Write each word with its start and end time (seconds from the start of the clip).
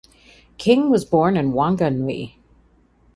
King 0.57 0.89
was 0.89 1.05
born 1.05 1.37
in 1.37 1.53
Whanganui. 1.53 2.35